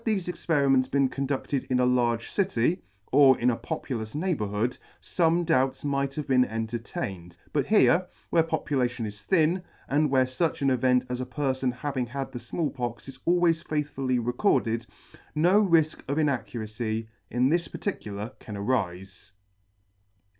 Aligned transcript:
Had 0.03 0.07
thefe 0.17 0.27
experiments 0.29 0.87
been 0.87 1.09
condudted 1.09 1.65
in 1.65 1.79
a 1.79 1.85
large 1.85 2.31
city, 2.31 2.81
or 3.11 3.37
in 3.39 3.51
a 3.51 3.55
populous 3.55 4.15
neighbourhood, 4.15 4.75
fome 4.99 5.45
doubts 5.45 5.83
might 5.83 6.15
have 6.15 6.27
been 6.27 6.43
en 6.43 6.65
tertained; 6.65 7.33
but 7.53 7.67
here, 7.67 8.07
where 8.31 8.41
population 8.41 9.05
is 9.05 9.21
thin, 9.21 9.61
and 9.87 10.09
where 10.09 10.25
fuch 10.25 10.63
an 10.63 10.71
event 10.71 11.05
as 11.07 11.21
a 11.21 11.25
perfon's 11.27 11.75
having 11.75 12.07
had 12.07 12.31
the 12.31 12.39
Small 12.39 12.71
Pox 12.71 13.07
is 13.07 13.19
always 13.25 13.61
faith 13.61 13.91
fully 13.91 14.17
recorded, 14.17 14.87
no 15.35 15.63
rifk 15.63 15.99
of 16.07 16.17
inaccuracy 16.17 17.07
in 17.29 17.49
this 17.49 17.67
particular 17.67 18.31
can 18.39 18.55
arife. 18.55 19.29